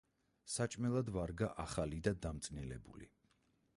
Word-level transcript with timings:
საჭმელად 0.53 1.11
ვარგა 1.17 1.49
ახალი 1.65 2.01
და 2.09 2.15
დამწნილებული. 2.25 3.11